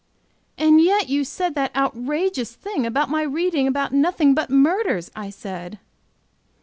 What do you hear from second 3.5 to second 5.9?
about nothing but murders!" I said.